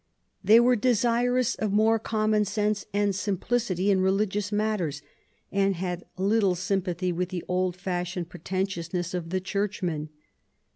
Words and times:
They 0.43 0.59
were 0.59 0.75
desirous 0.75 1.53
of 1.53 1.71
more 1.71 1.99
common 1.99 2.43
sense 2.45 2.87
and 2.91 3.13
simplicity 3.13 3.91
in 3.91 4.01
religious 4.01 4.51
matters, 4.51 5.03
and 5.51 5.75
had 5.75 6.05
little 6.17 6.55
sympathy 6.55 7.11
with 7.11 7.29
the 7.29 7.43
old 7.47 7.75
fashioned 7.75 8.27
pretentiousness 8.27 9.13
of 9.13 9.29
the 9.29 9.39
Churchmen. 9.39 10.09